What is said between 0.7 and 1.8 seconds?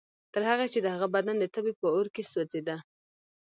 چې د هغه بدن د تبې